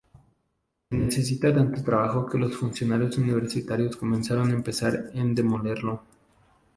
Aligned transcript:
Necesita 0.95 1.53
tanto 1.53 1.83
trabajo 1.83 2.25
que 2.25 2.39
los 2.39 2.57
funcionarios 2.57 3.19
universitarios 3.19 3.95
comenzaron 3.97 4.51
a 4.51 4.63
pensar 4.63 5.11
en 5.13 5.35
demolerlo. 5.35 6.01